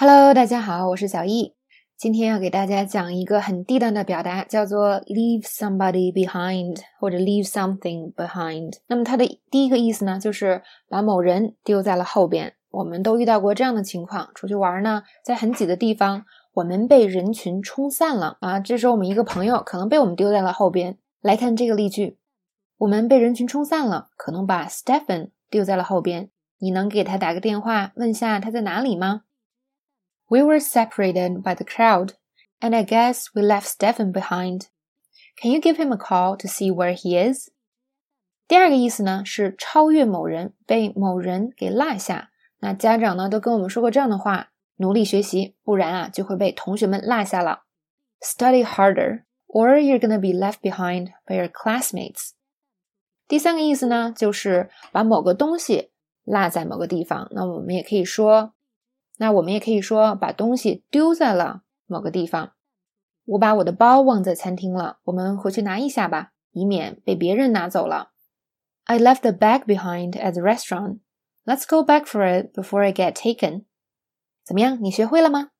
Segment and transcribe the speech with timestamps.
[0.00, 1.56] Hello，大家好，我是小易。
[1.96, 8.74] 今天要给大家讲一个很地道的表达，叫做 leave somebody behind 或者 leave something behind。
[8.86, 12.54] 那么它的第一个意思呢，就是把某人丢在了后边。
[12.70, 16.24] 我们都遇到过这样的情况：出去玩呢，在很挤的地方，
[16.54, 18.60] 我们被人群冲散了啊。
[18.60, 20.96] 这时候我们一个朋友可能被我们丢在了后边。
[21.20, 22.18] 来看这个例句：
[22.76, 26.30] 我们被人群冲散了，可能把 Stephen 丢在了后边。
[26.60, 29.22] 你能给他打个电话，问下他在哪里吗
[30.29, 32.13] ？We were separated by the crowd,
[32.59, 34.67] and I guess we left Stephen behind.
[35.39, 37.49] Can you give him a call to see where he is?
[38.47, 42.31] 第二个意思呢是超越某人，被某人给落下。
[42.59, 47.63] 那家长呢都跟我们说过这样的话：努力学习，不然啊就会被同学们落下了。
[48.21, 52.31] Study harder, or you're gonna be left behind by your classmates.
[53.27, 55.91] 第三个意思呢就是把某个东西
[56.23, 57.27] 落在某个地方。
[57.31, 58.53] 那我们也可以说。
[59.18, 62.52] 那我们也可以说把东西丢在了某个地方。
[63.26, 68.12] 我把我的包忘在餐厅了，我们回去拿一下吧，以免被别人拿走了。
[68.84, 71.00] I left the bag behind at the restaurant.
[71.44, 73.64] Let's go back for it before I get taken.
[74.44, 74.82] 怎么样？
[74.82, 75.50] 你学会了吗？